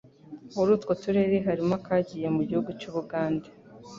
[0.55, 3.49] Muri utwo turere harimo akagiye mu gihugu cy'Ubugande.